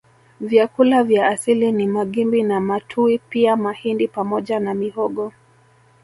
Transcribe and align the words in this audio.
Vyakula 0.39 1.03
vya 1.03 1.27
asili 1.27 1.71
ni 1.71 1.87
magimbi 1.87 2.43
na 2.43 2.59
matuwi 2.59 3.17
pia 3.29 3.55
mahindi 3.55 4.07
pamoja 4.07 4.59
na 4.59 4.73
mihogo 4.73 5.33